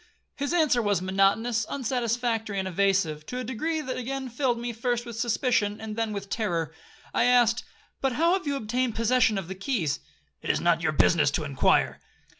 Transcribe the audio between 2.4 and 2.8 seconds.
and